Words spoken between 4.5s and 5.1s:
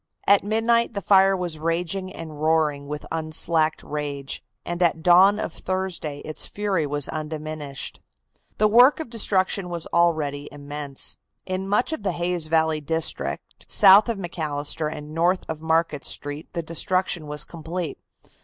and at